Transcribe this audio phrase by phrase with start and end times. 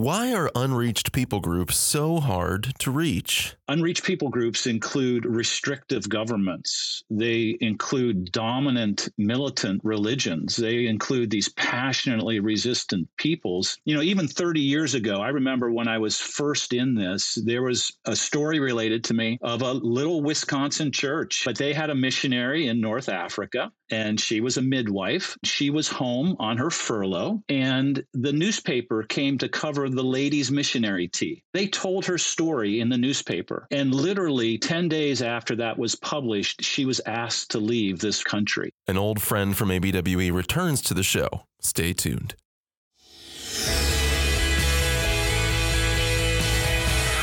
[0.00, 3.54] Why are unreached people groups so hard to reach?
[3.68, 7.04] Unreached people groups include restrictive governments.
[7.10, 10.56] They include dominant militant religions.
[10.56, 13.76] They include these passionately resistant peoples.
[13.84, 17.62] You know, even 30 years ago, I remember when I was first in this, there
[17.62, 21.94] was a story related to me of a little Wisconsin church, but they had a
[21.94, 25.36] missionary in North Africa and she was a midwife.
[25.44, 31.08] She was home on her furlough, and the newspaper came to cover the ladies' missionary
[31.08, 31.42] tea.
[31.52, 36.62] They told her story in the newspaper, and literally 10 days after that was published,
[36.62, 38.72] she was asked to leave this country.
[38.86, 41.44] An old friend from ABWE returns to the show.
[41.60, 42.34] Stay tuned.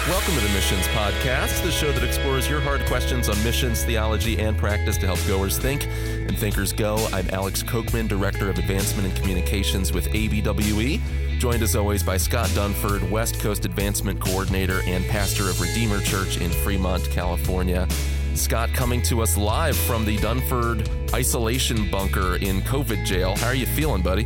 [0.08, 4.40] Welcome to the Missions Podcast, the show that explores your hard questions on missions, theology,
[4.40, 7.10] and practice to help goers think and thinkers go.
[7.12, 11.02] I'm Alex Kocman, Director of Advancement and Communications with ABWE,
[11.40, 16.38] joined as always by Scott Dunford, West Coast Advancement Coordinator and Pastor of Redeemer Church
[16.38, 17.86] in Fremont, California.
[18.34, 23.36] Scott coming to us live from the Dunford isolation bunker in COVID jail.
[23.36, 24.26] How are you feeling, buddy?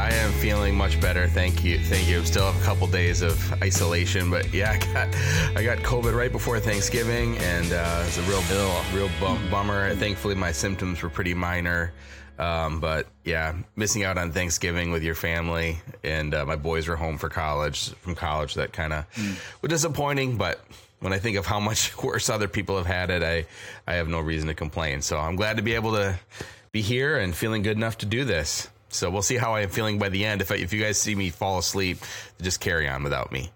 [0.00, 1.28] I am feeling much better.
[1.28, 1.78] Thank you.
[1.78, 2.24] Thank you.
[2.24, 5.14] Still have a couple days of isolation, but yeah, I got
[5.58, 9.94] I got COVID right before Thanksgiving, and uh, it's a real bill, real bum, bummer.
[9.96, 11.92] Thankfully, my symptoms were pretty minor.
[12.38, 16.96] Um, but yeah, missing out on Thanksgiving with your family, and uh, my boys were
[16.96, 18.54] home for college from college.
[18.54, 19.36] That kind of mm.
[19.60, 20.64] was disappointing, but
[21.00, 23.44] when I think of how much worse other people have had it, I
[23.86, 25.02] I have no reason to complain.
[25.02, 26.18] So I'm glad to be able to
[26.72, 28.70] be here and feeling good enough to do this.
[28.92, 30.40] So we'll see how I am feeling by the end.
[30.40, 31.98] If I, if you guys see me fall asleep,
[32.40, 33.50] just carry on without me.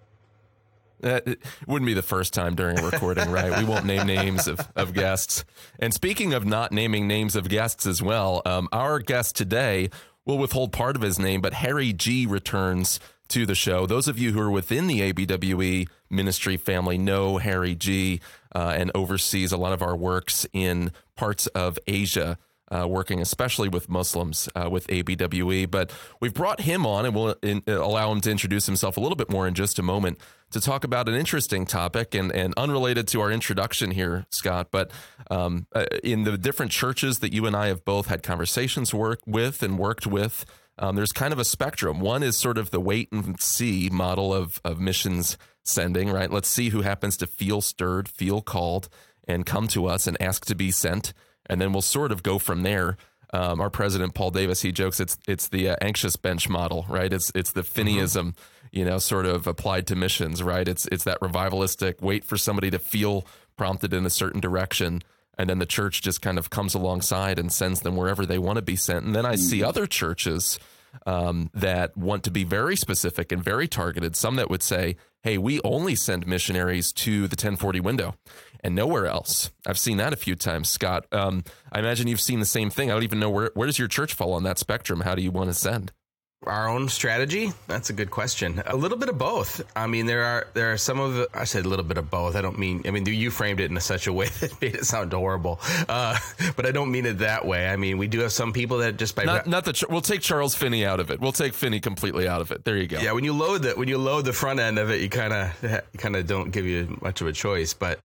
[1.01, 3.59] That it wouldn't be the first time during a recording, right?
[3.59, 5.45] We won't name names of, of guests.
[5.79, 9.91] And speaking of not naming names of guests as well, um, our guest today
[10.25, 13.87] will withhold part of his name, but Harry G returns to the show.
[13.87, 18.21] Those of you who are within the ABWE ministry family know Harry G
[18.55, 22.39] uh, and oversees a lot of our works in parts of Asia
[22.70, 25.70] uh, working especially with Muslims uh, with ABWE.
[25.70, 29.16] But we've brought him on and we'll in, allow him to introduce himself a little
[29.16, 30.19] bit more in just a moment
[30.50, 34.69] to talk about an interesting topic and, and unrelated to our introduction here, Scott.
[34.70, 34.91] But
[35.30, 39.20] um, uh, in the different churches that you and I have both had conversations work
[39.26, 40.44] with and worked with,
[40.78, 42.00] um, there's kind of a spectrum.
[42.00, 46.31] One is sort of the wait and see model of, of missions sending, right?
[46.31, 48.88] Let's see who happens to feel stirred, feel called,
[49.26, 51.12] and come to us and ask to be sent
[51.47, 52.97] and then we'll sort of go from there.
[53.32, 57.12] Um, our president Paul Davis he jokes it's it's the uh, anxious bench model, right?
[57.12, 58.66] It's it's the Finneyism, mm-hmm.
[58.71, 60.69] you know, sort of applied to missions, right?
[60.69, 65.03] It's it's that revivalistic wait for somebody to feel prompted in a certain direction,
[65.37, 68.56] and then the church just kind of comes alongside and sends them wherever they want
[68.56, 69.05] to be sent.
[69.05, 69.69] And then I see mm-hmm.
[69.69, 70.59] other churches
[71.06, 74.15] um, that want to be very specific and very targeted.
[74.15, 78.15] Some that would say, "Hey, we only send missionaries to the 1040 window."
[78.64, 79.50] And nowhere else.
[79.66, 81.06] I've seen that a few times, Scott.
[81.12, 82.91] Um, I imagine you've seen the same thing.
[82.91, 85.02] I don't even know where where does your church fall on that spectrum?
[85.02, 85.92] How do you want to send?
[86.47, 87.52] Our own strategy?
[87.69, 88.62] That's a good question.
[88.66, 89.62] A little bit of both.
[89.75, 92.36] I mean, there are there are some of I said a little bit of both.
[92.36, 92.82] I don't mean.
[92.86, 95.58] I mean, you framed it in such a way that made it sound horrible.
[95.88, 96.19] Uh,
[96.56, 97.69] but I don't mean it that way.
[97.69, 100.20] I mean, we do have some people that just by not, not that we'll take
[100.20, 101.20] Charles Finney out of it.
[101.20, 102.64] We'll take Finney completely out of it.
[102.64, 102.98] There you go.
[102.98, 105.32] Yeah, when you load that, when you load the front end of it, you kind
[105.32, 107.72] of kind of don't give you much of a choice.
[107.72, 108.00] But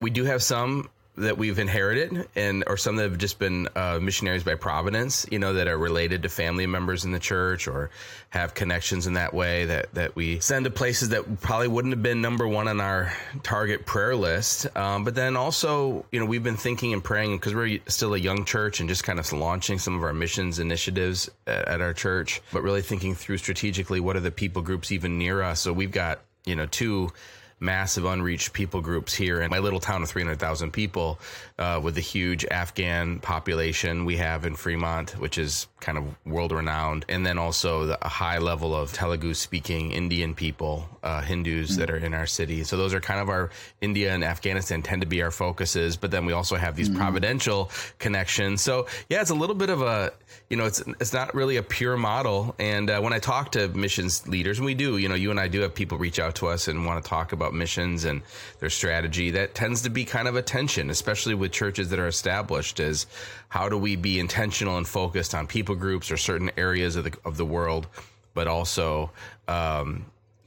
[0.00, 3.98] we do have some that we've inherited and or some that have just been uh,
[4.00, 7.90] missionaries by providence you know that are related to family members in the church or
[8.30, 12.02] have connections in that way that that we send to places that probably wouldn't have
[12.02, 13.12] been number one on our
[13.42, 14.74] target prayer list.
[14.74, 18.18] Um, but then also you know we've been thinking and praying because we're still a
[18.18, 21.92] young church and just kind of launching some of our missions initiatives at, at our
[21.92, 25.60] church but really thinking through strategically what are the people groups even near us?
[25.60, 27.12] So we've got you know two
[27.60, 31.20] massive unreached people groups here in my little town of 300,000 people
[31.58, 36.52] uh, with the huge Afghan population we have in Fremont, which is kind of world
[36.52, 37.04] renowned.
[37.08, 41.80] And then also the, a high level of Telugu speaking Indian people, uh, Hindus mm
[41.80, 42.64] that are in our city.
[42.64, 43.50] So those are kind of our
[43.80, 45.96] India and Afghanistan tend to be our focuses.
[45.96, 48.60] But then we also have these mm providential connections.
[48.60, 50.12] So yeah, it's a little bit of a,
[50.48, 52.54] you know, it's, it's not really a pure model.
[52.58, 55.38] And uh, when I talk to missions leaders, and we do, you know, you and
[55.38, 58.22] I do have people reach out to us and want to talk about missions and
[58.58, 62.08] their strategy, that tends to be kind of a tension, especially with churches that are
[62.08, 63.06] established is
[63.48, 67.16] how do we be intentional and focused on people groups or certain areas of the
[67.24, 67.86] of the world,
[68.34, 69.10] but also
[69.48, 70.04] um,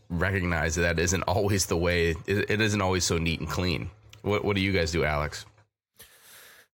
[0.09, 2.15] recognize that that isn't always the way.
[2.25, 3.89] It, it isn't always so neat and clean.
[4.21, 5.45] What What do you guys do, Alex?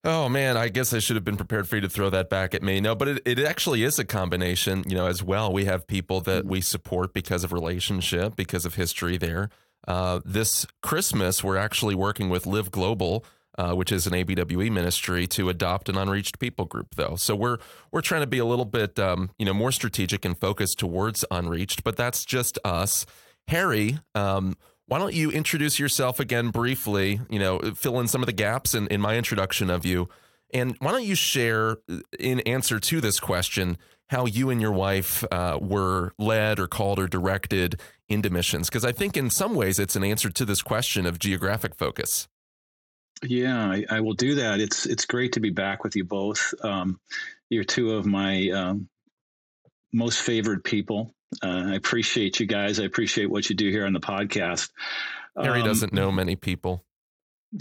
[0.03, 2.53] Oh man, I guess I should have been prepared for you to throw that back
[2.55, 2.79] at me.
[2.79, 5.51] No, but it, it actually is a combination, you know, as well.
[5.51, 9.49] We have people that we support because of relationship, because of history there.
[9.85, 13.25] Uh, this Christmas, we're actually working with Live Global,
[13.57, 17.15] uh, which is an ABWE ministry, to adopt an unreached people group, though.
[17.17, 17.57] So we're
[17.91, 21.25] we're trying to be a little bit, um, you know, more strategic and focused towards
[21.29, 21.83] unreached.
[21.83, 23.05] But that's just us.
[23.49, 24.55] Harry, um,
[24.89, 27.21] why don't you introduce yourself again briefly?
[27.29, 30.09] You know, fill in some of the gaps in, in my introduction of you.
[30.51, 31.77] And why don't you share,
[32.19, 33.77] in answer to this question,
[34.07, 38.67] how you and your wife uh, were led or called or directed into missions?
[38.67, 42.27] Because I think in some ways it's an answer to this question of geographic focus.
[43.21, 44.59] Yeah, I, I will do that.
[44.59, 46.53] It's it's great to be back with you both.
[46.63, 46.99] Um,
[47.49, 48.87] you're two of my um,
[49.93, 51.13] most favored people.
[51.43, 52.79] Uh, I appreciate you guys.
[52.79, 54.71] I appreciate what you do here on the podcast.
[55.41, 56.83] Harry um, doesn't know many people.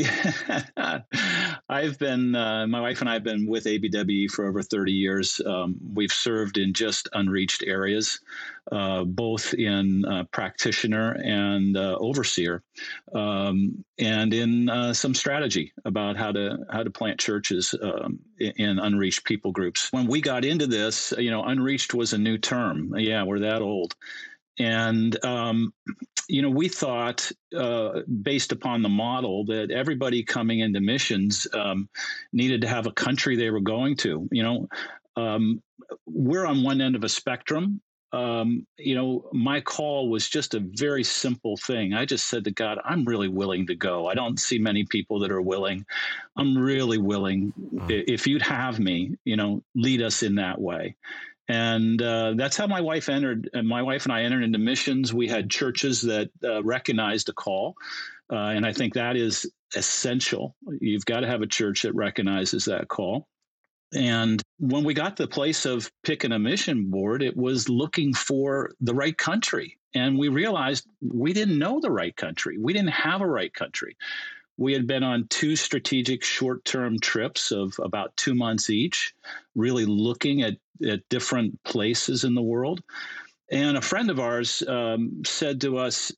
[1.70, 5.38] I've been, uh, my wife and I have been with ABWE for over 30 years.
[5.44, 8.20] Um, we've served in just unreached areas,
[8.72, 12.62] uh, both in uh, practitioner and uh, overseer,
[13.14, 18.78] um, and in uh, some strategy about how to how to plant churches um, in
[18.78, 19.92] unreached people groups.
[19.92, 22.94] When we got into this, you know, unreached was a new term.
[22.96, 23.94] Yeah, we're that old.
[24.58, 25.72] And, um,
[26.28, 31.88] you know, we thought, uh, based upon the model, that everybody coming into missions um,
[32.32, 34.28] needed to have a country they were going to.
[34.30, 34.68] You know,
[35.16, 35.62] um,
[36.06, 37.80] we're on one end of a spectrum.
[38.10, 41.92] Um, you know, my call was just a very simple thing.
[41.92, 44.06] I just said to God, I'm really willing to go.
[44.06, 45.84] I don't see many people that are willing.
[46.36, 47.52] I'm really willing.
[47.74, 48.04] Mm.
[48.08, 50.96] If you'd have me, you know, lead us in that way
[51.48, 53.48] and uh, that's how my wife entered.
[53.54, 55.14] And my wife and I entered into missions.
[55.14, 57.74] We had churches that uh, recognized a call,
[58.30, 60.56] uh, and I think that is essential.
[60.80, 63.26] You've got to have a church that recognizes that call.
[63.94, 68.12] And when we got to the place of picking a mission board, it was looking
[68.12, 69.78] for the right country.
[69.94, 72.58] And we realized we didn't know the right country.
[72.58, 73.96] We didn't have a right country.
[74.58, 79.14] We had been on two strategic short term trips of about two months each,
[79.54, 80.54] really looking at,
[80.86, 82.82] at different places in the world.
[83.50, 86.12] And a friend of ours um, said to us,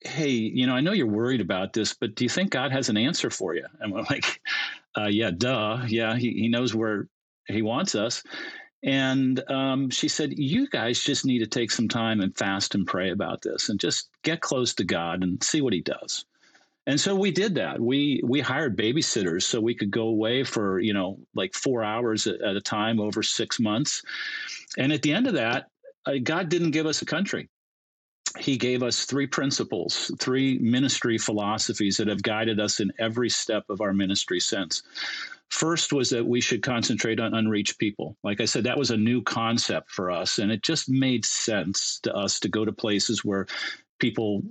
[0.00, 2.88] Hey, you know, I know you're worried about this, but do you think God has
[2.88, 3.66] an answer for you?
[3.78, 4.40] And we're like,
[4.98, 5.82] uh, Yeah, duh.
[5.86, 7.08] Yeah, he, he knows where
[7.46, 8.22] he wants us.
[8.82, 12.86] And um, she said, You guys just need to take some time and fast and
[12.86, 16.24] pray about this and just get close to God and see what he does.
[16.86, 17.80] And so we did that.
[17.80, 22.26] We we hired babysitters so we could go away for you know like four hours
[22.26, 24.02] at, a time over six months.
[24.76, 25.68] And at the end of that,
[26.06, 27.48] uh, God didn't give us a country.
[28.38, 33.64] He gave us three principles, three ministry philosophies that have guided us in every step
[33.68, 34.82] of our ministry since.
[35.50, 38.16] First was that we should concentrate on unreached people.
[38.24, 42.00] Like I said, that was a new concept for us, and it just made sense
[42.04, 43.46] to us to go to places where
[44.02, 44.42] people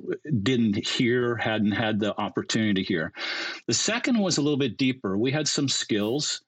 [0.43, 3.11] didn't hear, hadn't had the opportunity to hear.
[3.67, 5.17] The second was a little bit deeper.
[5.17, 6.41] We had some skills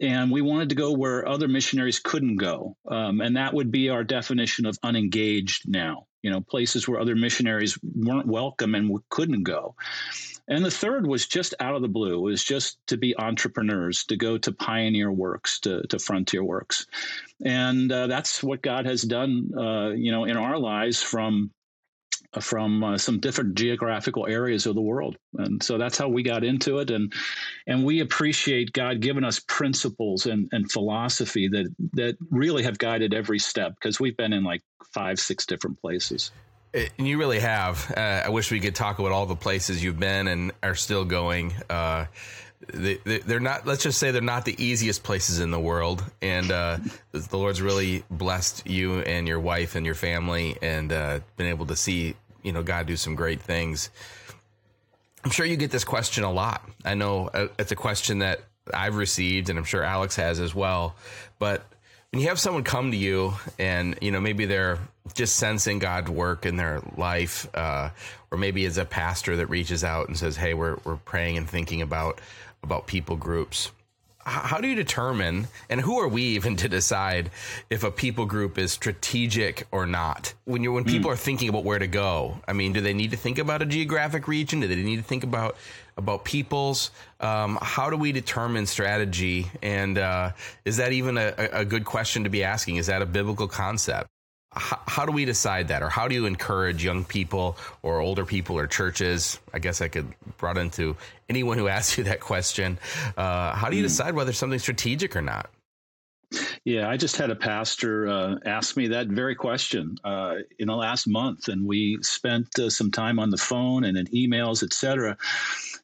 [0.00, 2.76] and we wanted to go where other missionaries couldn't go.
[2.90, 7.14] Um, and that would be our definition of unengaged now, you know, places where other
[7.14, 9.76] missionaries weren't welcome and couldn't go.
[10.48, 14.02] And the third was just out of the blue, it was just to be entrepreneurs,
[14.06, 16.86] to go to pioneer works, to, to frontier works.
[17.44, 21.52] And uh, that's what God has done, uh, you know, in our lives from
[22.38, 25.16] from uh, some different geographical areas of the world.
[25.36, 26.90] And so that's how we got into it.
[26.90, 27.12] And
[27.66, 33.14] and we appreciate god giving us principles and, and philosophy that that really have guided
[33.14, 36.30] every step because we've been in like five six different places.
[36.72, 37.92] And you really have.
[37.96, 41.04] Uh, i wish we could talk about all the places you've been and are still
[41.04, 41.52] going.
[41.68, 42.06] Uh,
[42.68, 46.04] they, they're not let's just say they're not the easiest places in the world.
[46.20, 46.78] And uh,
[47.12, 51.66] the lord's really blessed you and your wife and your family and uh, been able
[51.66, 53.90] to see you know god do some great things.
[55.24, 56.68] I'm sure you get this question a lot.
[56.84, 58.40] I know uh, it's a question that
[58.72, 60.96] i've received and i'm sure alex has as well.
[61.38, 61.64] But
[62.10, 64.78] when you have someone come to you and you know maybe they're
[65.14, 67.90] just sensing god's work in their life uh,
[68.30, 71.48] or maybe it's a pastor that reaches out and says hey we're, we're praying and
[71.48, 72.20] thinking about
[72.62, 73.70] about people groups.
[74.22, 77.30] How do you determine, and who are we even to decide
[77.70, 80.34] if a people group is strategic or not?
[80.44, 81.14] When you when people mm.
[81.14, 83.66] are thinking about where to go, I mean, do they need to think about a
[83.66, 84.60] geographic region?
[84.60, 85.56] Do they need to think about
[85.96, 86.90] about peoples?
[87.18, 89.50] Um, how do we determine strategy?
[89.62, 90.32] And uh,
[90.64, 92.76] is that even a, a good question to be asking?
[92.76, 94.08] Is that a biblical concept?
[94.52, 98.24] How, how, do we decide that, or how do you encourage young people or older
[98.24, 99.38] people or churches?
[99.54, 100.96] I guess I could brought into
[101.28, 102.78] anyone who asks you that question.
[103.16, 103.88] Uh, how do you hmm.
[103.88, 105.50] decide whether something's strategic or not?
[106.64, 110.76] Yeah, I just had a pastor uh, ask me that very question uh, in the
[110.76, 115.16] last month, and we spent uh, some time on the phone and in emails, etc.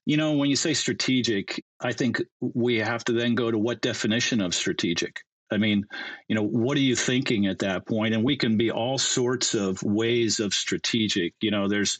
[0.04, 3.80] You know, when you say strategic, I think we have to then go to what
[3.80, 5.22] definition of strategic.
[5.50, 5.86] I mean,
[6.28, 8.14] you know, what are you thinking at that point?
[8.14, 11.34] And we can be all sorts of ways of strategic.
[11.40, 11.98] You know, there's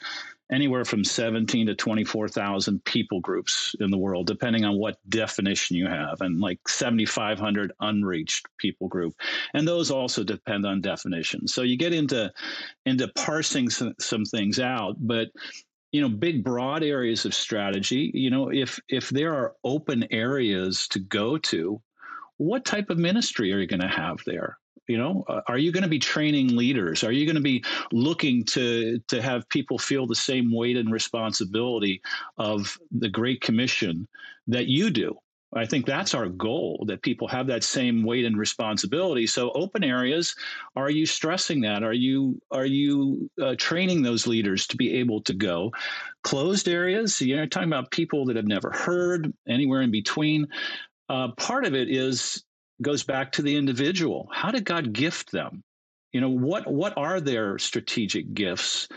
[0.51, 5.87] anywhere from 17 to 24,000 people groups in the world, depending on what definition you
[5.87, 9.15] have, and like 7,500 unreached people group.
[9.55, 11.49] And those also depend on definition.
[11.49, 12.33] So you get into
[12.85, 15.29] into parsing some, some things out, but
[15.93, 20.89] you know big broad areas of strategy you know if if there are open areas
[20.89, 21.81] to go to
[22.39, 25.73] what type of ministry are you going to have there you know uh, are you
[25.73, 29.79] going to be training leaders are you going to be looking to to have people
[29.79, 32.01] feel the same weight and responsibility
[32.39, 34.07] of the great commission
[34.47, 35.17] that you do
[35.55, 39.27] I think that's our goal that people have that same weight and responsibility.
[39.27, 40.35] So open areas,
[40.75, 41.83] are you stressing that?
[41.83, 45.73] Are you are you uh, training those leaders to be able to go?
[46.25, 50.49] Closed areas, you're talking about people that have never heard anywhere in between.
[51.09, 52.43] Uh, part of it is
[52.83, 54.29] goes back to the individual.
[54.33, 55.63] How did God gift them?
[56.13, 58.89] You know what what are their strategic gifts,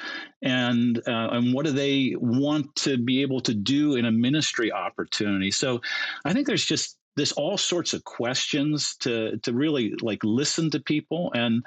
[0.42, 4.72] and uh, and what do they want to be able to do in a ministry
[4.72, 5.52] opportunity?
[5.52, 5.82] So,
[6.24, 10.80] I think there's just there's all sorts of questions to to really like listen to
[10.80, 11.66] people and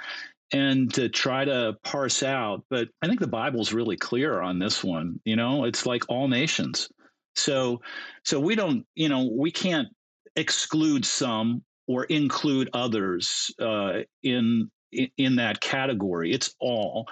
[0.52, 2.64] and to try to parse out.
[2.70, 5.20] But I think the Bible's really clear on this one.
[5.24, 6.88] You know, it's like all nations.
[7.34, 7.82] So
[8.24, 9.88] so we don't you know we can't
[10.36, 14.70] exclude some or include others uh, in
[15.16, 16.32] in that category.
[16.32, 17.08] It's all,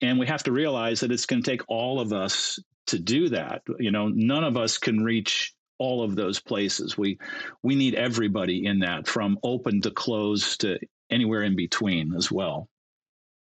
[0.00, 3.28] and we have to realize that it's going to take all of us to do
[3.30, 3.62] that.
[3.78, 6.96] You know, none of us can reach all of those places.
[6.96, 7.18] We
[7.62, 10.78] we need everybody in that, from open to closed to
[11.10, 12.68] anywhere in between as well.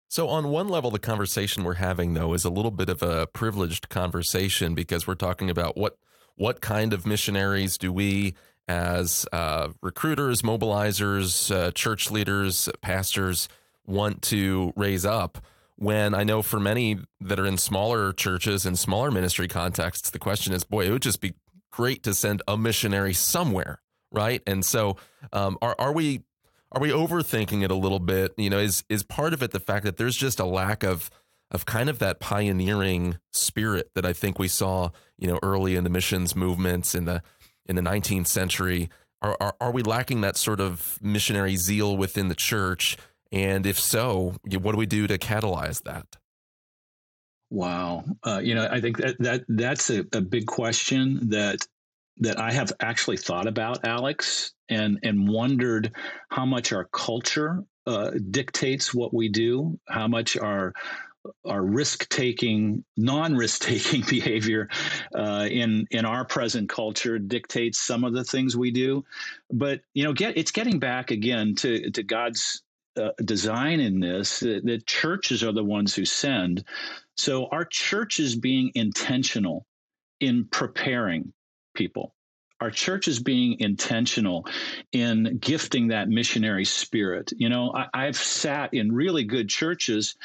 [0.08, 3.26] So, on one level, the conversation we're having, though, is a little bit of a
[3.26, 5.99] privileged conversation because we're talking about what
[6.37, 8.35] what kind of missionaries do we
[8.68, 13.49] as uh, recruiters, mobilizers, uh, church leaders, pastors
[13.87, 15.38] want to raise up.
[15.76, 20.18] When I know for many that are in smaller churches and smaller ministry contexts, the
[20.18, 21.35] question is, boy, it would just be
[21.70, 24.42] great to send a missionary somewhere, right?
[24.46, 24.96] And so,
[25.32, 26.23] um, are are we
[26.73, 28.32] are we overthinking it a little bit?
[28.38, 31.11] You know, is is part of it the fact that there's just a lack of
[31.50, 35.85] of kind of that pioneering spirit that I think we saw, you know, early in
[35.85, 37.23] the missions movements in the
[37.68, 38.90] in the 19th century.
[39.23, 42.96] Are, are, are we lacking that sort of missionary zeal within the church?
[43.32, 46.06] And if so, what do we do to catalyze that?
[47.50, 51.58] Wow, uh, you know, I think that, that that's a, a big question that
[52.18, 55.92] that I have actually thought about, Alex, and and wondered
[56.28, 60.73] how much our culture uh, dictates what we do, how much our
[61.45, 64.68] our risk taking, non risk taking behavior
[65.14, 69.04] uh, in in our present culture dictates some of the things we do.
[69.52, 72.62] But you know, get it's getting back again to to God's
[72.97, 74.40] uh, design in this.
[74.40, 76.64] That, that churches are the ones who send.
[77.16, 79.66] So our church is being intentional
[80.21, 81.33] in preparing
[81.75, 82.15] people
[82.60, 84.46] our church is being intentional
[84.92, 87.32] in gifting that missionary spirit.
[87.36, 90.16] You know, I, have sat in really good churches,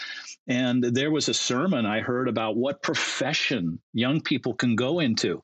[0.47, 5.43] and there was a sermon I heard about what profession young people can go into.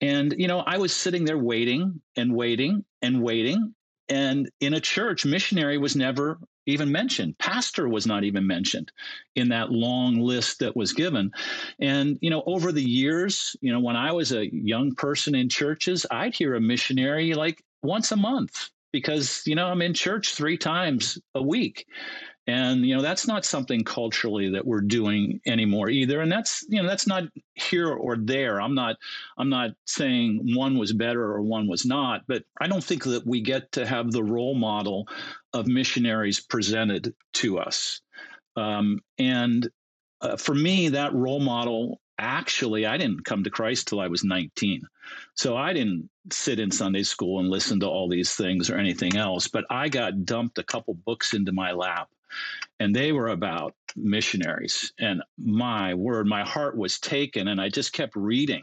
[0.00, 3.74] And, you know, I was sitting there waiting and waiting and waiting.
[4.08, 7.38] And in a church, missionary was never even mentioned.
[7.38, 8.92] Pastor was not even mentioned
[9.34, 11.30] in that long list that was given.
[11.78, 15.48] And, you know, over the years, you know, when I was a young person in
[15.48, 20.34] churches, I'd hear a missionary like once a month because, you know, I'm in church
[20.34, 21.86] three times a week
[22.46, 26.80] and you know that's not something culturally that we're doing anymore either and that's you
[26.80, 28.96] know that's not here or there i'm not
[29.38, 33.26] i'm not saying one was better or one was not but i don't think that
[33.26, 35.08] we get to have the role model
[35.54, 38.00] of missionaries presented to us.
[38.56, 39.68] Um, and
[40.20, 44.22] uh, for me that role model actually i didn't come to christ till i was
[44.22, 44.82] 19
[45.34, 49.16] so i didn't sit in sunday school and listen to all these things or anything
[49.16, 52.08] else but i got dumped a couple books into my lap
[52.80, 54.92] and they were about missionaries.
[54.98, 57.48] And my word, my heart was taken.
[57.48, 58.62] And I just kept reading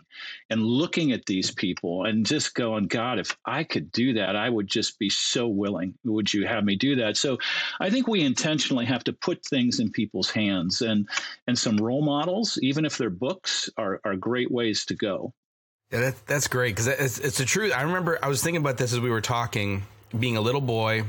[0.49, 4.49] and looking at these people and just going, God, if I could do that, I
[4.49, 5.93] would just be so willing.
[6.03, 7.17] Would you have me do that?
[7.17, 7.37] So
[7.79, 11.07] I think we intentionally have to put things in people's hands and
[11.47, 15.33] and some role models, even if they're books, are, are great ways to go.
[15.91, 17.73] Yeah, that, that's great because it's, it's the truth.
[17.75, 19.83] I remember I was thinking about this as we were talking,
[20.17, 21.03] being a little boy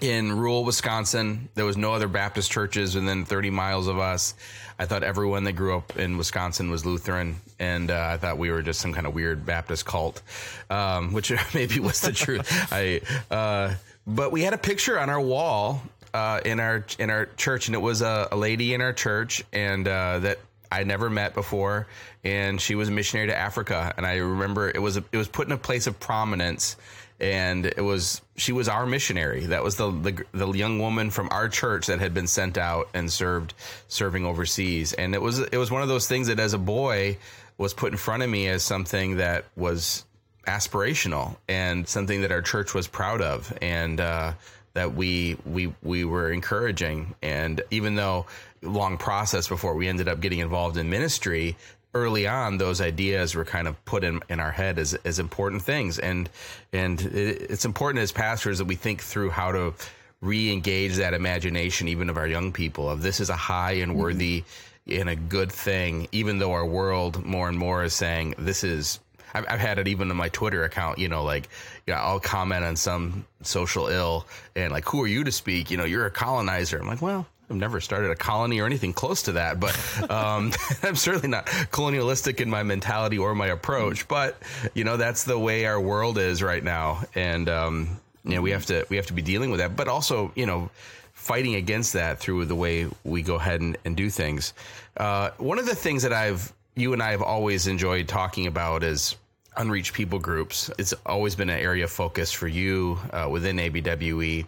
[0.00, 1.48] in rural Wisconsin.
[1.54, 4.34] There was no other Baptist churches within 30 miles of us.
[4.78, 8.50] I thought everyone that grew up in Wisconsin was Lutheran, and uh, I thought we
[8.50, 10.22] were just some kind of weird Baptist cult,
[10.70, 12.48] um, which maybe was the truth.
[12.72, 13.00] I,
[13.30, 13.74] uh,
[14.06, 15.82] but we had a picture on our wall
[16.14, 19.44] uh, in our in our church, and it was a, a lady in our church,
[19.52, 20.38] and uh, that
[20.70, 21.88] I never met before,
[22.24, 23.92] and she was a missionary to Africa.
[23.96, 26.76] And I remember it was a, it was put in a place of prominence
[27.20, 29.46] and it was she was our missionary.
[29.46, 32.88] That was the, the, the young woman from our church that had been sent out
[32.94, 33.54] and served
[33.88, 34.92] serving overseas.
[34.92, 37.18] And it was it was one of those things that as a boy
[37.56, 40.04] was put in front of me as something that was
[40.46, 44.32] aspirational and something that our church was proud of and uh,
[44.74, 47.14] that we we we were encouraging.
[47.20, 48.26] And even though
[48.62, 51.56] long process before we ended up getting involved in ministry,
[51.94, 55.62] early on those ideas were kind of put in, in our head as, as important
[55.62, 56.28] things and
[56.72, 59.72] and it's important as pastors that we think through how to
[60.20, 64.00] re-engage that imagination even of our young people of this is a high and mm-hmm.
[64.02, 64.40] worthy
[64.86, 65.00] mm-hmm.
[65.00, 69.00] and a good thing even though our world more and more is saying this is
[69.34, 71.50] I've, I've had it even on my Twitter account, you know, like,
[71.86, 74.26] you know, I'll comment on some social ill
[74.56, 75.70] and like, who are you to speak?
[75.70, 76.78] You know, you're a colonizer.
[76.78, 79.74] I'm like, well, I've never started a colony or anything close to that, but
[80.10, 80.52] um,
[80.82, 84.06] I'm certainly not colonialistic in my mentality or my approach.
[84.06, 84.36] But
[84.74, 88.50] you know, that's the way our world is right now, and um, you know, we
[88.50, 89.76] have to we have to be dealing with that.
[89.76, 90.70] But also, you know,
[91.14, 94.52] fighting against that through the way we go ahead and, and do things.
[94.96, 98.82] Uh, one of the things that I've you and I have always enjoyed talking about
[98.82, 99.16] is
[99.56, 100.70] unreached people groups.
[100.78, 104.46] It's always been an area of focus for you uh, within ABWE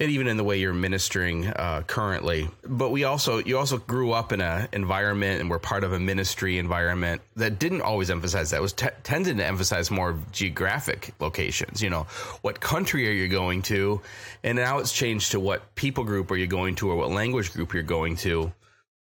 [0.00, 2.48] and even in the way you're ministering uh, currently.
[2.64, 6.00] But we also you also grew up in an environment and were part of a
[6.00, 8.62] ministry environment that didn't always emphasize that.
[8.62, 11.82] Was t- tended to emphasize more geographic locations.
[11.82, 12.04] You know,
[12.40, 14.00] what country are you going to?
[14.42, 17.52] And now it's changed to what people group are you going to, or what language
[17.52, 18.52] group you're going to.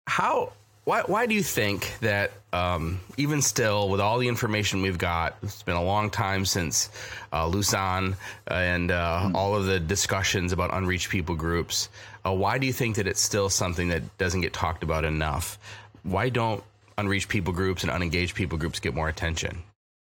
[0.06, 0.52] How
[0.84, 5.36] why, why do you think that um, even still, with all the information we've got,
[5.42, 6.90] it's been a long time since
[7.32, 8.16] uh, Lausanne
[8.46, 9.36] and uh, mm-hmm.
[9.36, 11.88] all of the discussions about unreached people groups.
[12.24, 15.58] Uh, why do you think that it's still something that doesn't get talked about enough?
[16.02, 16.62] Why don't
[16.98, 19.62] unreached people groups and unengaged people groups get more attention?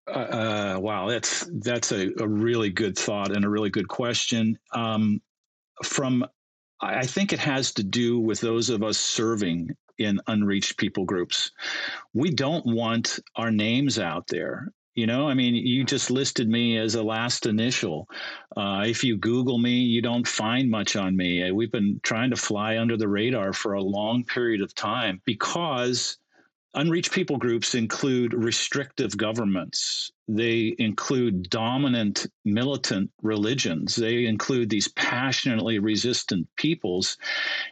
[0.08, 4.58] Uh, uh, wow, that's that's a, a, really good thought and a really good question.
[4.74, 5.22] Um,
[5.84, 6.26] from
[6.80, 11.52] I think it has to do with those of us serving in unreached people groups.
[12.14, 14.72] We don't want our names out there.
[14.96, 18.10] You know, I mean, you just listed me as a last initial.
[18.56, 21.52] Uh, if you Google me, you don't find much on me.
[21.52, 26.18] We've been trying to fly under the radar for a long period of time because
[26.78, 30.12] unreached people groups include restrictive governments.
[30.28, 33.96] They include dominant militant religions.
[33.96, 37.18] They include these passionately resistant peoples.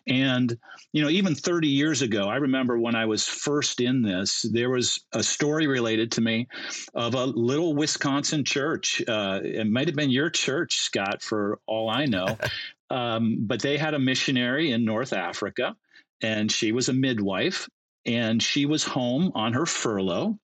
[0.07, 0.57] And
[0.95, 4.69] you know even 30 years ago i remember when i was first in this there
[4.69, 6.47] was a story related to me
[6.93, 9.03] of a little wisconsin church.
[9.05, 12.37] Uh, it might have been your church scott for all i know.
[12.91, 15.75] Um, but they had a missionary in north africa
[16.21, 17.67] and she was a midwife
[18.05, 20.37] and she was home on her furlough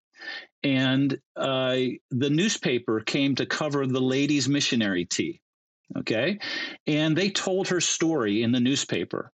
[0.63, 1.77] and uh,
[2.11, 5.41] the newspaper came to cover the ladies' missionary tea.
[5.97, 6.39] Okay.
[6.87, 9.31] And they told her story in the newspaper.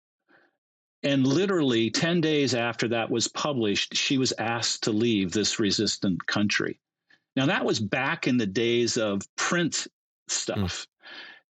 [1.04, 6.26] And literally 10 days after that was published, she was asked to leave this resistant
[6.28, 6.80] country.
[7.36, 9.88] Now, that was back in the days of print
[10.28, 10.86] stuff.
[10.86, 10.88] Mm.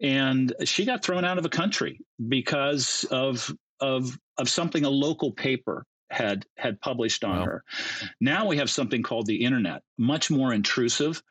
[0.01, 5.31] And she got thrown out of a country because of, of, of something a local
[5.31, 7.45] paper had had published on wow.
[7.45, 7.63] her.
[8.19, 11.21] Now we have something called the internet, much more intrusive.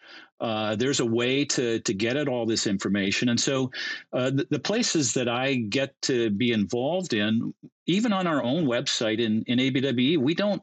[0.41, 3.71] Uh, there's a way to to get at all this information, and so
[4.12, 7.53] uh, the, the, places that I get to be involved in,
[7.87, 10.62] even on our own website in in ABWE, we don't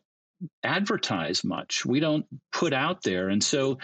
[0.64, 1.86] advertise much.
[1.86, 3.78] We don't put out there, and so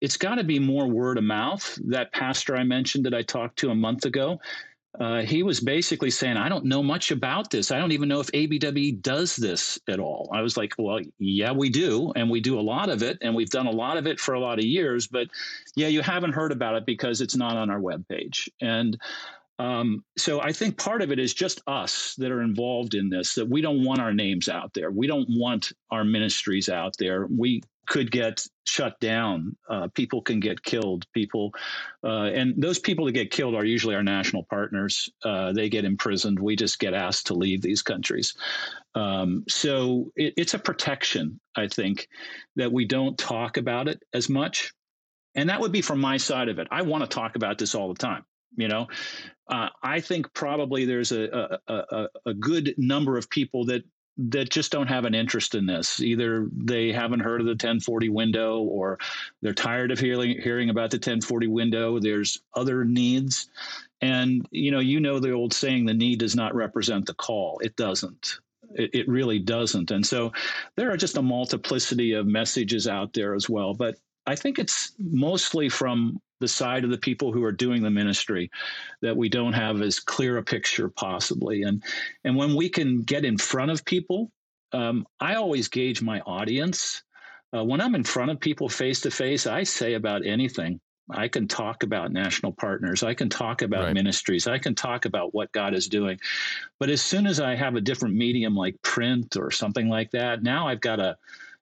[0.00, 1.78] it's got to be more word of mouth.
[1.86, 4.40] That pastor I mentioned that I talked to a month ago,
[4.98, 7.70] uh, he was basically saying, I don't know much about this.
[7.70, 10.30] I don't even know if ABWE does this at all.
[10.32, 12.12] I was like, well, yeah, we do.
[12.16, 13.18] And we do a lot of it.
[13.20, 15.06] And we've done a lot of it for a lot of years.
[15.06, 15.28] But
[15.76, 18.48] yeah, you haven't heard about it because it's not on our webpage.
[18.60, 18.98] And
[19.58, 23.34] Um, so I think part of it is just us that are involved in this,
[23.34, 24.90] that we don't want our names out there.
[24.90, 27.26] We don't want our ministries out there.
[27.26, 29.56] We could get shut down.
[29.68, 31.06] Uh, people can get killed.
[31.12, 31.52] People,
[32.04, 35.10] uh, and those people that get killed are usually our national partners.
[35.24, 36.38] Uh, they get imprisoned.
[36.38, 38.34] We just get asked to leave these countries.
[38.94, 42.08] Um, so it, it's a protection, I think,
[42.56, 44.72] that we don't talk about it as much.
[45.34, 46.68] And that would be from my side of it.
[46.70, 48.24] I want to talk about this all the time.
[48.56, 48.88] You know,
[49.48, 53.84] uh, I think probably there's a, a, a, a good number of people that
[54.18, 56.00] that just don't have an interest in this.
[56.00, 58.98] Either they haven't heard of the 1040 window or
[59.42, 61.98] they're tired of hearing hearing about the 1040 window.
[62.00, 63.48] There's other needs.
[64.00, 67.60] And you know, you know the old saying the need does not represent the call.
[67.60, 68.40] It doesn't.
[68.74, 69.90] It, it really doesn't.
[69.92, 70.32] And so
[70.76, 73.72] there are just a multiplicity of messages out there as well.
[73.72, 77.90] But I think it's mostly from the side of the people who are doing the
[77.90, 78.50] ministry
[79.00, 81.62] that we don't have as clear a picture possibly.
[81.62, 81.82] And
[82.24, 84.30] and when we can get in front of people
[84.72, 87.02] um, i always gauge my audience.
[87.56, 90.78] Uh, when i'm in front of people face to face i say about anything.
[91.10, 93.02] I can talk about national partners.
[93.02, 93.94] I can talk about right.
[93.94, 94.46] ministries.
[94.46, 96.20] I can talk about what god is doing.
[96.78, 100.42] But as soon as i have a different medium like print or something like that
[100.42, 101.16] now i've got to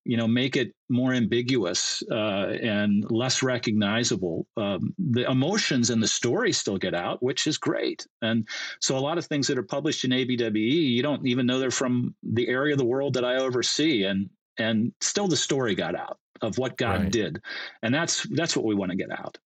[0.06, 4.46] you know make it more ambiguous uh, and less recognizable.
[4.56, 8.06] Um, the emotions and the story still get out which is great.
[8.22, 8.46] And
[8.80, 11.70] so a lot of things that are published in abwe you don't even know they're
[11.70, 15.94] from the area of the world that i oversee and and still the story got
[15.94, 17.12] out of what god right.
[17.12, 17.42] did.
[17.82, 19.38] And that's that's what we want to get out.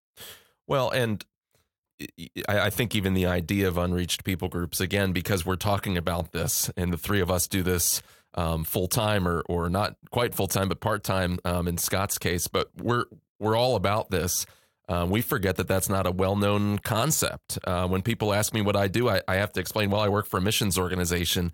[0.66, 1.24] Well and
[2.48, 6.70] I think even the idea of unreached people groups again because we're talking about this
[6.76, 8.02] and the three of us do this
[8.34, 12.18] um, full time or or not quite full time, but part time um, in Scott's
[12.18, 12.46] case.
[12.46, 13.04] But we're
[13.38, 14.46] we're all about this.
[14.88, 17.58] Uh, we forget that that's not a well known concept.
[17.64, 19.90] Uh, when people ask me what I do, I, I have to explain.
[19.90, 21.52] Well, I work for a missions organization.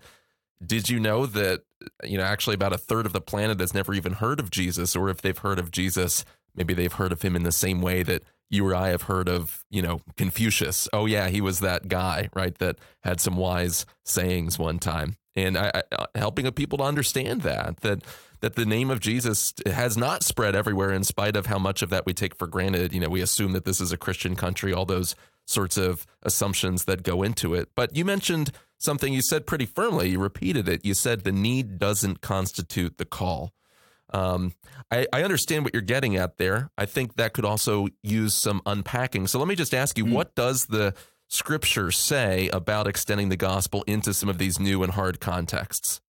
[0.65, 1.61] Did you know that
[2.03, 4.95] you know actually about a third of the planet has never even heard of Jesus,
[4.95, 8.03] or if they've heard of Jesus, maybe they've heard of him in the same way
[8.03, 10.87] that you or I have heard of, you know, Confucius.
[10.93, 12.57] Oh yeah, he was that guy, right?
[12.57, 17.41] That had some wise sayings one time and I, I, uh, helping people to understand
[17.41, 18.03] that that
[18.41, 21.89] that the name of Jesus has not spread everywhere in spite of how much of
[21.89, 22.93] that we take for granted.
[22.93, 26.85] You know, we assume that this is a Christian country, all those sorts of assumptions
[26.85, 27.69] that go into it.
[27.73, 30.09] But you mentioned something you said pretty firmly.
[30.09, 30.85] You repeated it.
[30.85, 33.53] You said the need doesn't constitute the call.
[34.13, 34.53] Um,
[34.89, 36.69] I, I, understand what you're getting at there.
[36.77, 39.27] I think that could also use some unpacking.
[39.27, 40.13] So let me just ask you, mm.
[40.13, 40.93] what does the
[41.27, 46.01] scriptures say about extending the gospel into some of these new and hard contexts?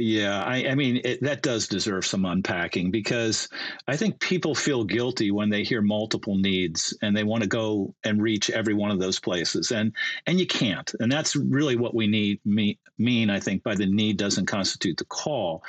[0.00, 3.48] Yeah, I, I mean, it, that does deserve some unpacking because
[3.88, 7.96] I think people feel guilty when they hear multiple needs and they want to go
[8.04, 9.72] and reach every one of those places.
[9.72, 9.92] And
[10.26, 10.88] and you can't.
[11.00, 14.98] And that's really what we need me, mean, I think, by the need doesn't constitute
[14.98, 15.64] the call.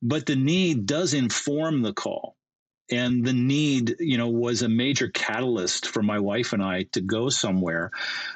[0.00, 2.36] But the need does inform the call
[2.90, 7.00] and the need you know was a major catalyst for my wife and i to
[7.00, 7.90] go somewhere.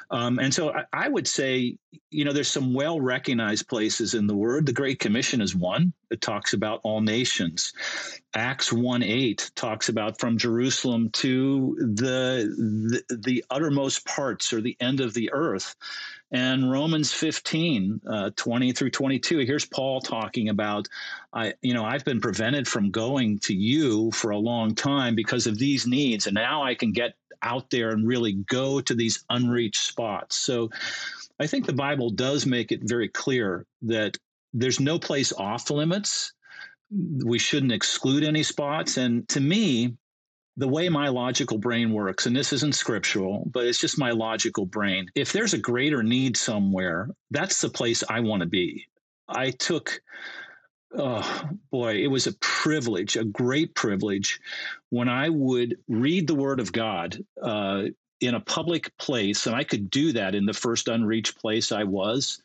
[0.09, 1.77] Um, and so I, I, would say
[2.11, 5.93] you know there's some well recognized places in the word the great commission is one.
[6.09, 7.73] It talks about all nations.
[8.33, 14.77] Acts 1 8 talks about from jerusalem to the, the the uttermost parts or the
[14.79, 15.75] end of the earth
[16.31, 20.87] and Romans 15, uh, 20 through 22, here's Paul talking about,
[21.31, 25.47] I, you know, I've been prevented from going to you for a long time because
[25.47, 26.27] of these needs.
[26.27, 30.35] And now I can get out there and really go to these unreached spots.
[30.35, 30.69] So
[31.39, 34.17] I think the Bible does make it very clear that
[34.53, 36.33] there's no place off limits.
[37.23, 38.97] We shouldn't exclude any spots.
[38.97, 39.95] And to me,
[40.57, 44.65] the way my logical brain works, and this isn't scriptural, but it's just my logical
[44.65, 45.07] brain.
[45.13, 48.85] If there's a greater need somewhere, that's the place I want to be.
[49.29, 50.01] I took,
[50.97, 54.39] oh boy, it was a privilege, a great privilege,
[54.89, 57.83] when I would read the Word of God uh,
[58.19, 61.83] in a public place, and I could do that in the first unreached place I
[61.83, 62.41] was.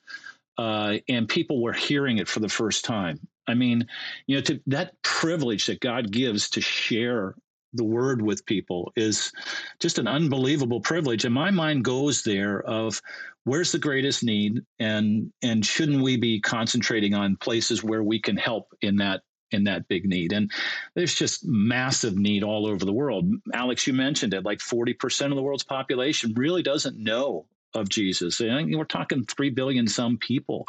[0.59, 3.18] Uh, and people were hearing it for the first time.
[3.46, 3.88] I mean,
[4.27, 7.35] you know, to that privilege that God gives to share
[7.74, 9.32] the word with people is
[9.80, 11.24] just an unbelievable privilege.
[11.24, 13.00] And my mind goes there of
[13.44, 18.37] where's the greatest need and and shouldn't we be concentrating on places where we can
[18.37, 20.32] help in that in that big need?
[20.32, 20.50] And
[20.94, 23.30] there's just massive need all over the world.
[23.54, 28.40] Alex you mentioned it like 40% of the world's population really doesn't know of jesus.
[28.40, 30.66] And we're talking 3 billion some people.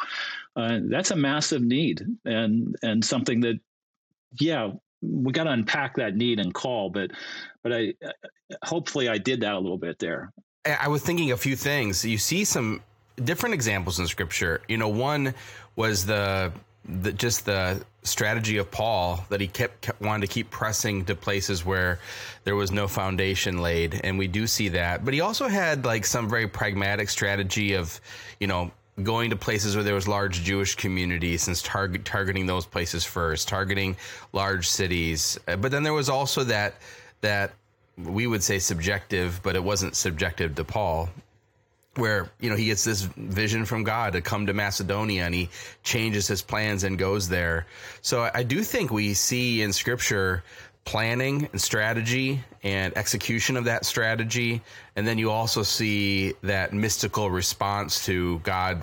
[0.56, 3.60] Uh, that's a massive need and and something that
[4.40, 4.70] yeah
[5.04, 7.10] we got to unpack that need and call, but
[7.62, 8.10] but I uh,
[8.62, 10.32] hopefully I did that a little bit there.
[10.64, 12.04] I was thinking a few things.
[12.04, 12.80] You see some
[13.22, 14.62] different examples in Scripture.
[14.68, 15.34] You know, one
[15.76, 16.52] was the
[16.86, 21.14] the, just the strategy of Paul that he kept, kept, wanted to keep pressing to
[21.14, 21.98] places where
[22.44, 25.04] there was no foundation laid, and we do see that.
[25.04, 28.00] But he also had like some very pragmatic strategy of,
[28.38, 28.70] you know,
[29.02, 33.48] going to places where there was large Jewish communities and target, targeting those places first,
[33.48, 33.96] targeting
[34.32, 35.38] large cities.
[35.48, 36.74] Uh, but then there was also that
[37.20, 37.52] that
[37.96, 41.08] we would say subjective, but it wasn't subjective to Paul
[41.96, 45.48] where you know he gets this vision from God to come to Macedonia and he
[45.82, 47.66] changes his plans and goes there.
[48.02, 50.42] So I do think we see in scripture
[50.84, 54.62] planning and strategy and execution of that strategy
[54.96, 58.82] and then you also see that mystical response to God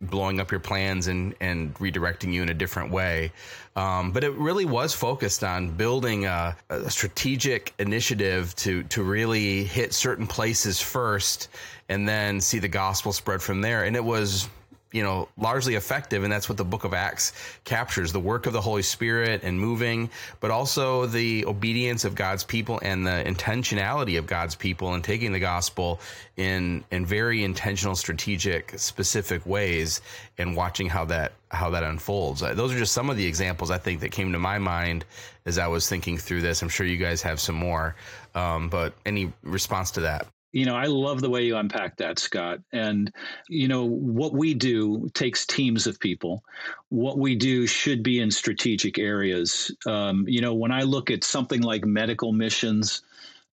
[0.00, 3.32] blowing up your plans and and redirecting you in a different way.
[3.76, 9.64] Um, but it really was focused on building a, a, strategic initiative to to really
[9.64, 11.48] hit certain places first,
[11.88, 13.84] and then see the gospel spread from there.
[13.84, 14.48] And it was
[14.92, 16.24] you know, largely effective.
[16.24, 17.32] And that's what the book of Acts
[17.64, 22.44] captures the work of the Holy Spirit and moving, but also the obedience of God's
[22.44, 26.00] people and the intentionality of God's people and taking the gospel
[26.36, 30.00] in, in very intentional, strategic, specific ways
[30.38, 32.42] and watching how that, how that unfolds.
[32.42, 35.04] Uh, those are just some of the examples I think that came to my mind
[35.46, 36.62] as I was thinking through this.
[36.62, 37.94] I'm sure you guys have some more.
[38.34, 40.26] Um, but any response to that?
[40.52, 42.58] You know, I love the way you unpack that, Scott.
[42.72, 43.12] And,
[43.48, 46.42] you know, what we do takes teams of people.
[46.88, 49.70] What we do should be in strategic areas.
[49.86, 53.02] Um, you know, when I look at something like medical missions,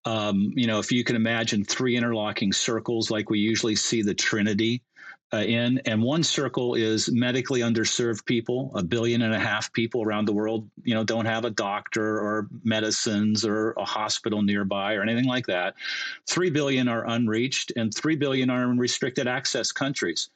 [0.06, 4.14] um, you know, if you can imagine three interlocking circles like we usually see the
[4.14, 4.82] Trinity,
[5.34, 8.72] uh, in, and one circle is medically underserved people.
[8.76, 12.20] A billion and a half people around the world, you know, don't have a doctor
[12.20, 15.76] or medicines or a hospital nearby or anything like that.
[16.30, 20.30] Three billion are unreached, and three billion are in restricted access countries.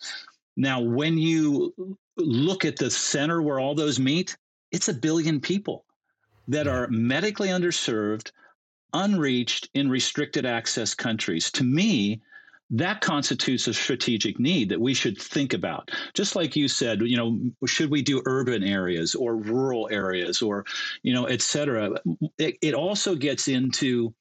[0.58, 1.73] Now, when you
[2.17, 4.36] look at the center where all those meet,
[4.71, 5.86] it's a billion people
[6.49, 8.32] that are medically underserved,
[8.93, 11.49] unreached in restricted access countries.
[11.51, 12.21] To me,
[12.72, 15.92] that constitutes a strategic need that we should think about.
[16.14, 20.66] Just like you said, you know, should we do urban areas or rural areas or,
[21.04, 21.92] you know, et cetera?
[22.38, 24.14] It, it also gets into,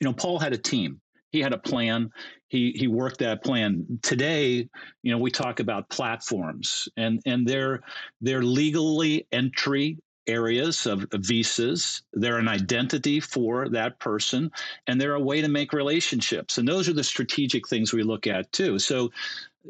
[0.00, 1.00] you know, Paul had a team.
[1.30, 2.10] He had a plan.
[2.48, 3.86] He he worked that plan.
[4.02, 4.68] Today,
[5.02, 7.80] you know, we talk about platforms and and they're
[8.22, 12.02] they're legally entry areas of, visas.
[12.12, 14.52] They're an identity for that person,
[14.86, 16.58] and they're a way to make relationships.
[16.58, 18.78] And those are the strategic things we look at too.
[18.78, 19.10] So,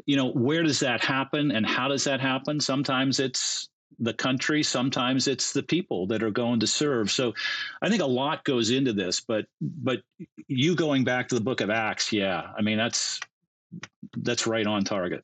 [0.05, 2.59] you know, where does that happen and how does that happen?
[2.59, 3.69] Sometimes it's
[3.99, 7.11] the country, sometimes it's the people that are going to serve.
[7.11, 7.33] So
[7.81, 10.01] I think a lot goes into this, but but
[10.47, 12.51] you going back to the book of Acts, yeah.
[12.57, 13.19] I mean that's
[14.17, 15.23] that's right on target.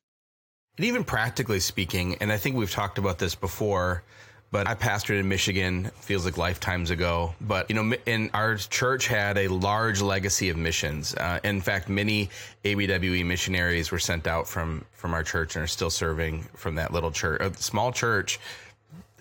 [0.76, 4.02] And even practically speaking, and I think we've talked about this before,
[4.50, 7.34] but I pastored in Michigan, feels like lifetimes ago.
[7.40, 11.14] But, you know, in our church had a large legacy of missions.
[11.14, 12.30] Uh, in fact, many
[12.64, 16.92] ABWE missionaries were sent out from, from our church and are still serving from that
[16.92, 18.38] little church, a small church.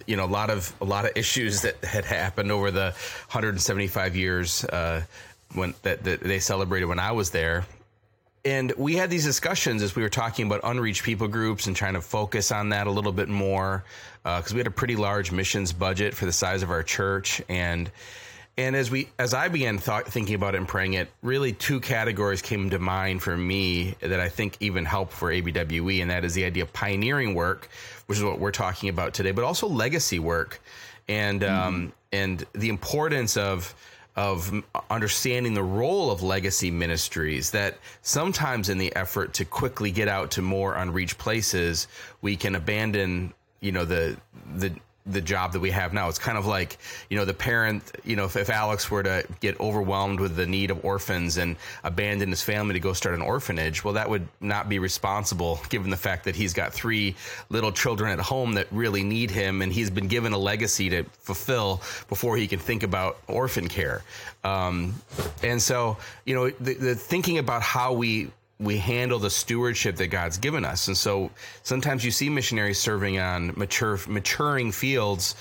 [0.05, 2.91] You know, a lot of a lot of issues that had happened over the
[3.31, 5.01] 175 years uh,
[5.55, 7.65] when that, that they celebrated when I was there,
[8.45, 11.95] and we had these discussions as we were talking about unreached people groups and trying
[11.95, 13.84] to focus on that a little bit more
[14.23, 17.41] because uh, we had a pretty large missions budget for the size of our church
[17.49, 17.91] and
[18.58, 21.81] and as we as I began thought, thinking about it and praying it, really two
[21.81, 26.23] categories came to mind for me that I think even help for ABWE, and that
[26.23, 27.67] is the idea of pioneering work,
[28.05, 30.62] which is what we're talking about today, but also legacy work,
[31.10, 31.67] and mm-hmm.
[31.67, 33.75] um, and the importance of
[34.15, 40.08] of understanding the role of legacy ministries that sometimes in the effort to quickly get
[40.08, 41.88] out to more unreached places
[42.21, 44.17] we can abandon you know the
[44.56, 44.71] the
[45.05, 46.09] the job that we have now.
[46.09, 46.77] It's kind of like,
[47.09, 50.47] you know, the parent, you know, if, if, Alex were to get overwhelmed with the
[50.47, 54.27] need of orphans and abandon his family to go start an orphanage, well, that would
[54.41, 57.15] not be responsible given the fact that he's got three
[57.49, 61.03] little children at home that really need him and he's been given a legacy to
[61.19, 64.01] fulfill before he can think about orphan care.
[64.43, 64.95] Um,
[65.43, 70.07] and so, you know, the, the thinking about how we we handle the stewardship that
[70.07, 70.87] God's given us.
[70.87, 71.29] And so
[71.63, 75.35] sometimes you see missionaries serving on mature maturing fields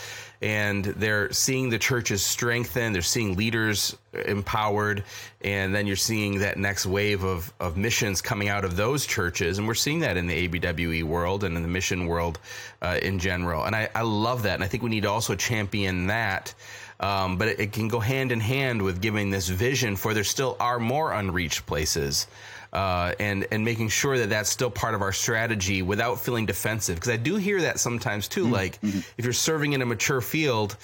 [0.44, 2.92] and they're seeing the churches strengthen.
[2.92, 5.02] They're seeing leaders empowered,
[5.40, 9.56] and then you're seeing that next wave of of missions coming out of those churches,
[9.56, 12.38] and we're seeing that in the ABWE world and in the mission world
[12.82, 13.64] uh, in general.
[13.64, 16.52] And I, I love that, and I think we need to also champion that.
[17.00, 20.24] Um, but it, it, can go hand in hand with giving this vision for there
[20.24, 22.28] still are more unreached places
[22.74, 26.96] uh, and and making sure that that's still part of our strategy without feeling defensive.
[26.96, 28.44] Because I do hear that sometimes too.
[28.44, 28.52] Mm-hmm.
[28.52, 28.98] Like mm-hmm.
[29.16, 30.76] if you're serving in a mature field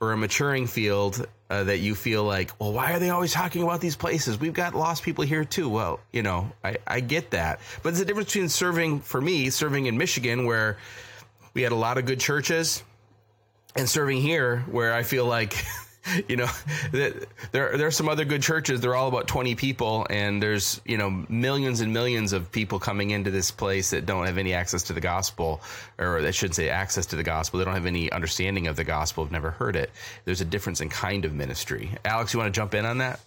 [0.00, 3.62] or a maturing field, uh, that you feel like, well, why are they always talking
[3.62, 4.38] about these places?
[4.38, 5.68] We've got lost people here too.
[5.68, 9.50] Well, you know, I, I get that, but there's a difference between serving for me,
[9.50, 10.78] serving in Michigan where
[11.54, 12.82] we had a lot of good churches,
[13.76, 15.54] and serving here where I feel like.
[16.28, 16.48] you know,
[16.92, 18.80] there there are some other good churches.
[18.80, 23.10] They're all about twenty people, and there's you know millions and millions of people coming
[23.10, 25.60] into this place that don't have any access to the gospel,
[25.98, 27.58] or I shouldn't say access to the gospel.
[27.58, 29.24] They don't have any understanding of the gospel.
[29.24, 29.90] Have never heard it.
[30.24, 31.90] There's a difference in kind of ministry.
[32.04, 33.20] Alex, you want to jump in on that?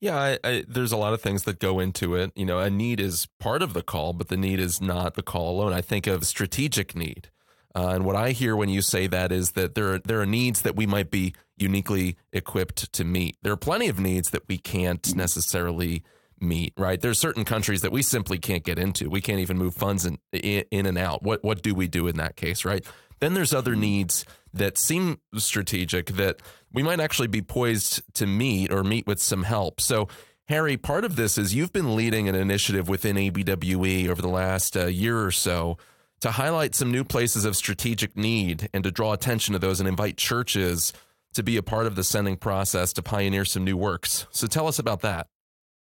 [0.00, 2.32] Yeah, I, I, there's a lot of things that go into it.
[2.34, 5.22] You know, a need is part of the call, but the need is not the
[5.22, 5.72] call alone.
[5.72, 7.28] I think of strategic need.
[7.74, 10.26] Uh, and what I hear when you say that is that there are, there are
[10.26, 13.36] needs that we might be uniquely equipped to meet.
[13.42, 16.02] There are plenty of needs that we can't necessarily
[16.40, 17.00] meet, right?
[17.00, 19.08] There's certain countries that we simply can't get into.
[19.08, 21.22] We can't even move funds in, in, in and out.
[21.22, 22.84] What what do we do in that case, right?
[23.20, 26.40] Then there's other needs that seem strategic that
[26.72, 29.80] we might actually be poised to meet or meet with some help.
[29.80, 30.08] So
[30.48, 34.76] Harry, part of this is you've been leading an initiative within ABWE over the last
[34.76, 35.78] uh, year or so
[36.22, 39.88] to highlight some new places of strategic need and to draw attention to those and
[39.88, 40.92] invite churches
[41.34, 44.26] to be a part of the sending process to pioneer some new works.
[44.30, 45.26] So tell us about that.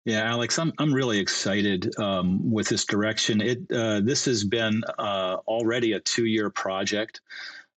[0.03, 3.41] Yeah, Alex, I'm I'm really excited um, with this direction.
[3.41, 7.21] It uh, this has been uh, already a two year project,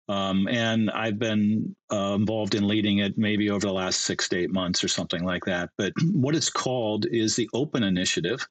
[0.09, 4.37] um, and I've been uh, involved in leading it maybe over the last six to
[4.37, 5.69] eight months or something like that.
[5.77, 8.45] But what it's called is the Open Initiative,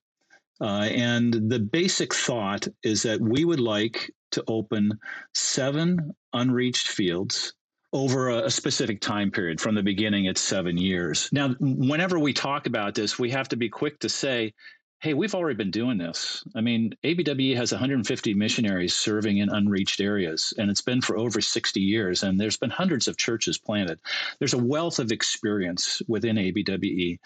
[0.60, 4.92] uh, and the basic thought is that we would like to open
[5.34, 7.54] seven unreached fields
[7.92, 9.60] over a, a, specific time period.
[9.60, 11.28] From the beginning, it's seven years.
[11.32, 14.52] Now, whenever we talk about this, we have to be quick to say
[15.00, 16.42] hey, we've already been doing this.
[16.54, 21.40] I mean, ABWE has 150 missionaries serving in unreached areas, and it's been for over
[21.40, 24.00] 60 years, and there's been hundreds of churches planted.
[24.38, 27.18] There's a wealth of experience within ABWE,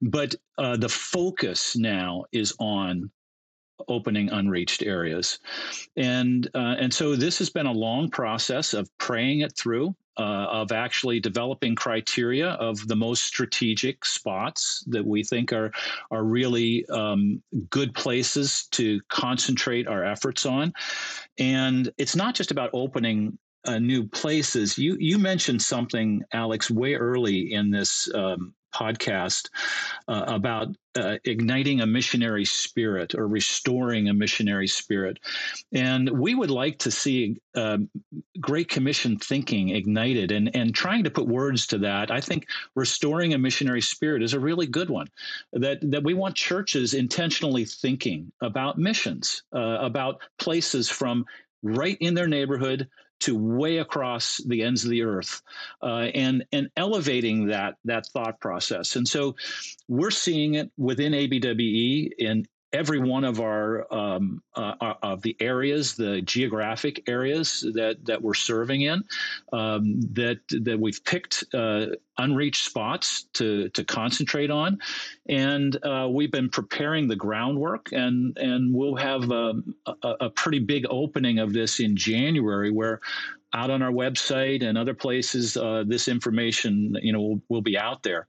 [0.00, 3.10] but uh, the focus now is on
[3.88, 5.38] opening unreached areas.
[5.96, 10.46] And uh, and so this has been a long process of praying it through, uh,
[10.50, 15.72] of actually developing criteria of the most strategic spots that we think are
[16.10, 20.72] are really um, good places to concentrate our efforts on.
[21.38, 24.78] And it's not just about opening uh, new places.
[24.78, 29.48] You you mentioned something, Alex, way early in this um, podcast
[30.08, 35.18] uh, about uh, igniting a missionary spirit or restoring a missionary spirit.
[35.72, 37.78] And we would like to see uh,
[38.40, 42.10] Great Commission thinking ignited and, and trying to put words to that.
[42.10, 45.08] I think restoring a missionary spirit is a really good one.
[45.52, 51.24] That, that we want churches intentionally thinking about missions, uh, about places from
[51.62, 52.88] right in their neighborhood
[53.22, 55.42] to way across the ends of the earth
[55.82, 58.96] uh, and and elevating that that thought process.
[58.96, 59.36] And so
[59.88, 65.36] we're seeing it within abwe in every one of our um, uh, uh, of the
[65.40, 69.04] areas, the geographic areas that that we're serving in,
[69.52, 71.86] um, that that we've picked uh,
[72.18, 74.78] unreached spots to to concentrate on,
[75.28, 80.58] and uh, we've been preparing the groundwork, and and we'll have um, a, a pretty
[80.58, 83.00] big opening of this in January, where
[83.54, 87.76] out on our website and other places, uh, this information, you know, will, will be
[87.76, 88.26] out there.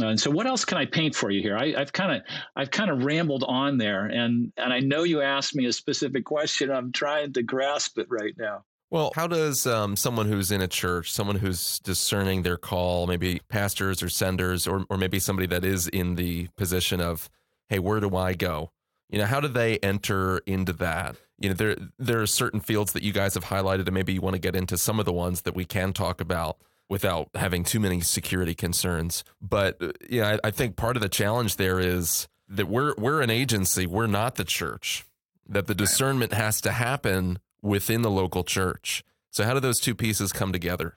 [0.00, 1.56] Uh, and so, what else can I paint for you here?
[1.56, 2.22] I, have kind of,
[2.56, 6.24] I've kind of rambled on there, and and I know you asked me a specific
[6.24, 6.70] question.
[6.70, 8.64] I'm trying to grasp it right now.
[8.90, 13.40] Well, how does um, someone who's in a church, someone who's discerning their call, maybe
[13.48, 17.28] pastors or senders, or or maybe somebody that is in the position of,
[17.68, 18.70] hey, where do I go?
[19.08, 21.16] You know, how do they enter into that?
[21.38, 24.20] You know, there there are certain fields that you guys have highlighted, and maybe you
[24.20, 27.64] want to get into some of the ones that we can talk about without having
[27.64, 29.24] too many security concerns.
[29.42, 33.20] But uh, yeah, I, I think part of the challenge there is that we're we're
[33.20, 35.04] an agency, we're not the church.
[35.48, 39.04] That the discernment has to happen within the local church.
[39.30, 40.96] So how do those two pieces come together?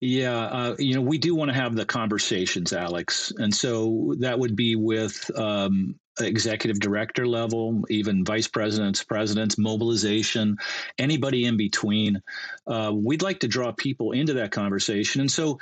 [0.00, 4.36] Yeah, uh, you know, we do want to have the conversations, Alex, and so that
[4.36, 10.56] would be with um, executive director level, even vice presidents, presidents, mobilization,
[10.98, 12.20] anybody in between.
[12.66, 15.20] Uh, we'd like to draw people into that conversation.
[15.20, 15.58] And so,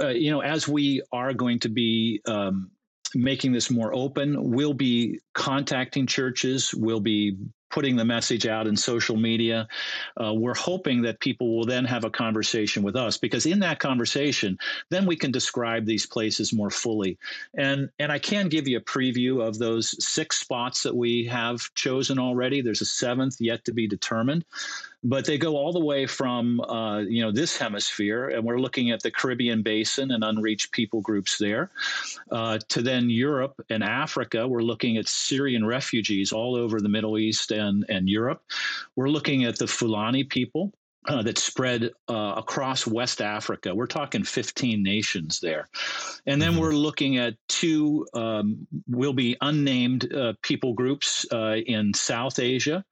[0.00, 2.70] uh, you know, as we are going to be um,
[3.14, 7.36] making this more open, we'll be contacting churches, we'll be
[7.74, 9.66] putting the message out in social media.
[10.22, 13.80] Uh, we're hoping that people will then have a conversation with us because in that
[13.80, 14.56] conversation,
[14.90, 17.18] then we can describe these places more fully.
[17.58, 21.62] And and I can give you a preview of those six spots that we have
[21.74, 22.60] chosen already.
[22.60, 24.44] There's a seventh yet to be determined
[25.04, 28.90] but they go all the way from uh, you know this hemisphere, and we're looking
[28.90, 31.70] at the Caribbean basin and unreached people groups there,
[32.30, 34.48] uh, to then Europe and Africa.
[34.48, 38.42] We're looking at Syrian refugees all over the Middle East and and Europe.
[38.96, 40.72] We're looking at the Fulani people.
[41.06, 43.74] Uh, that spread uh, across West Africa.
[43.74, 45.68] We're talking 15 nations there.
[46.24, 46.60] And then mm-hmm.
[46.60, 52.82] we're looking at two, um, will be unnamed uh, people groups uh, in South Asia.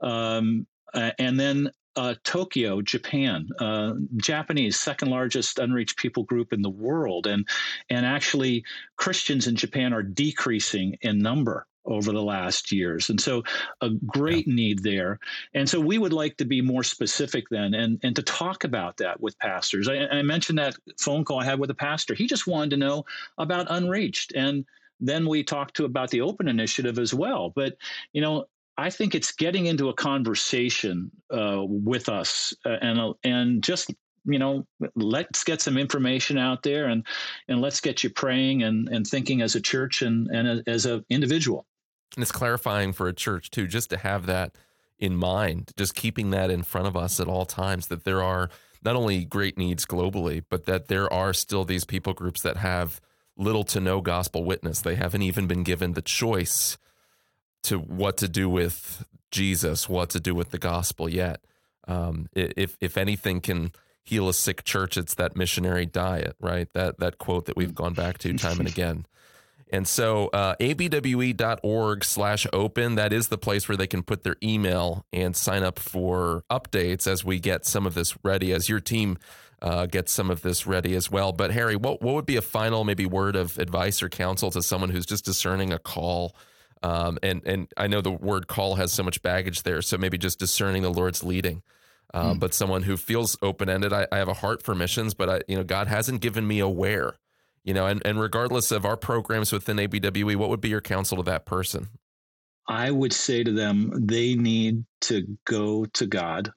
[0.00, 6.62] Um, uh, and then uh, Tokyo, Japan, uh, Japanese second largest unreached people group in
[6.62, 7.46] the world, and
[7.90, 8.64] and actually
[8.96, 13.42] Christians in Japan are decreasing in number over the last years, and so
[13.80, 14.54] a great yeah.
[14.54, 15.18] need there.
[15.54, 18.96] And so we would like to be more specific then, and and to talk about
[18.98, 19.88] that with pastors.
[19.88, 22.14] I, I mentioned that phone call I had with a pastor.
[22.14, 23.04] He just wanted to know
[23.38, 24.64] about unreached, and
[25.00, 27.76] then we talked to about the open initiative as well but
[28.12, 28.46] you know
[28.78, 33.92] I think it's getting into a conversation uh, with us uh, and uh, and just
[34.24, 37.04] you know let's get some information out there and
[37.48, 41.04] and let's get you praying and and thinking as a church and and as an
[41.10, 41.66] individual.
[42.16, 44.54] And it's clarifying for a church too, just to have that
[44.98, 48.50] in mind, just keeping that in front of us at all times that there are
[48.84, 53.00] not only great needs globally, but that there are still these people groups that have
[53.36, 54.80] little to no gospel witness.
[54.80, 56.76] They haven't even been given the choice
[57.64, 61.40] to what to do with Jesus, what to do with the gospel yet.
[61.88, 63.72] Um, if if anything can
[64.04, 66.72] heal a sick church, it's that missionary diet, right?
[66.74, 69.06] That that quote that we've gone back to time and again.
[69.72, 74.36] And so uh, abwe.org slash open, that is the place where they can put their
[74.42, 78.80] email and sign up for updates as we get some of this ready, as your
[78.80, 79.18] team
[79.62, 81.32] uh, gets some of this ready as well.
[81.32, 84.62] But Harry, what, what would be a final maybe word of advice or counsel to
[84.62, 86.36] someone who's just discerning a call
[86.82, 90.18] um, and and I know the word call has so much baggage there, so maybe
[90.18, 91.62] just discerning the Lord's leading.
[92.12, 92.40] Uh, mm.
[92.40, 95.40] But someone who feels open ended, I, I, have a heart for missions, but I,
[95.48, 97.14] you know, God hasn't given me a where,
[97.64, 101.16] you know, and, and regardless of our programs within ABWE, what would be your counsel
[101.18, 101.88] to that person?
[102.68, 106.52] I would say to them, they need to go to God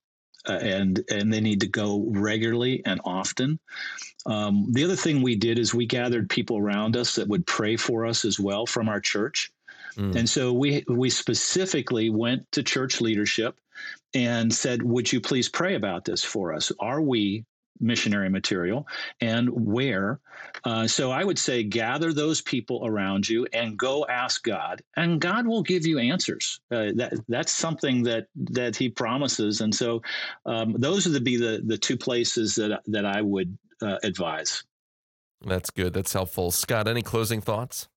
[0.47, 3.59] uh, and and they need to go regularly and often.
[4.25, 7.75] Um, the other thing we did is we gathered people around us that would pray
[7.77, 9.51] for us as well from our church.
[9.97, 10.15] Mm.
[10.15, 13.59] And so we we specifically went to church leadership
[14.13, 16.71] and said, "Would you please pray about this for us?
[16.79, 17.45] Are we
[17.79, 18.87] missionary material
[19.21, 20.19] and where.
[20.63, 25.19] Uh, so I would say gather those people around you and go ask God, and
[25.19, 26.59] God will give you answers.
[26.71, 30.01] Uh, that that's something that that He promises, and so
[30.45, 34.63] um, those would be the the two places that that I would uh, advise.
[35.45, 35.93] That's good.
[35.93, 36.51] That's helpful.
[36.51, 37.87] Scott, any closing thoughts?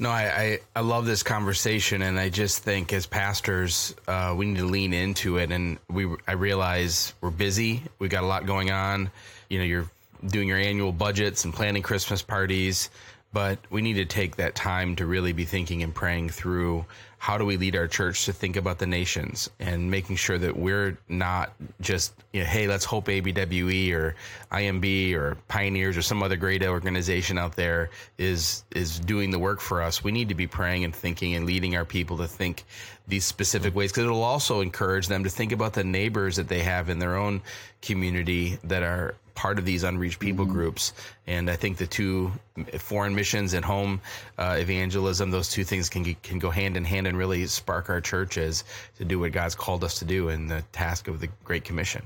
[0.00, 4.46] No, I, I, I, love this conversation, and I just think as pastors, uh, we
[4.46, 5.52] need to lean into it.
[5.52, 7.82] And we, I realize we're busy.
[7.98, 9.10] We got a lot going on.
[9.50, 9.90] You know, you're
[10.26, 12.88] doing your annual budgets and planning Christmas parties,
[13.34, 16.86] but we need to take that time to really be thinking and praying through
[17.20, 20.56] how do we lead our church to think about the nations and making sure that
[20.56, 21.52] we're not
[21.82, 24.14] just, you know, hey, let's hope ABWE or
[24.50, 29.60] IMB or Pioneers or some other great organization out there is is doing the work
[29.60, 30.02] for us.
[30.02, 32.64] We need to be praying and thinking and leading our people to think
[33.10, 36.60] these specific ways because it'll also encourage them to think about the neighbors that they
[36.60, 37.42] have in their own
[37.82, 40.54] community that are part of these unreached people mm-hmm.
[40.54, 40.92] groups.
[41.26, 42.32] And I think the two
[42.78, 44.00] foreign missions and home
[44.38, 48.00] uh, evangelism, those two things can can go hand in hand and really spark our
[48.00, 48.64] churches
[48.98, 52.02] to do what God's called us to do in the task of the Great Commission.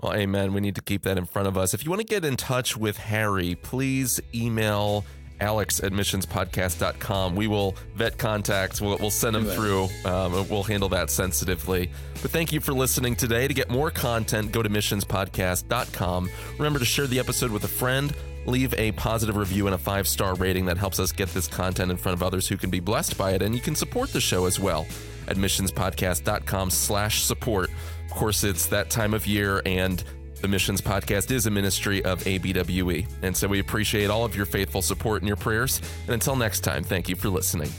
[0.00, 0.52] Well, amen.
[0.52, 1.74] We need to keep that in front of us.
[1.74, 5.04] If you want to get in touch with Harry, please email
[5.40, 7.36] alex at missionspodcast.com.
[7.36, 8.80] We will vet contacts.
[8.80, 9.88] We'll, we'll send them through.
[10.04, 11.90] Um, we'll handle that sensitively.
[12.20, 13.48] But thank you for listening today.
[13.48, 16.30] To get more content, go to missionspodcast.com.
[16.58, 18.14] Remember to share the episode with a friend.
[18.46, 21.90] Leave a positive review and a five star rating that helps us get this content
[21.90, 23.42] in front of others who can be blessed by it.
[23.42, 24.86] And you can support the show as well
[25.28, 27.70] at missionspodcast.com slash support.
[28.06, 30.02] Of course, it's that time of year and
[30.40, 33.06] the Missions Podcast is a ministry of ABWE.
[33.22, 35.80] And so we appreciate all of your faithful support and your prayers.
[36.04, 37.70] And until next time, thank you for listening.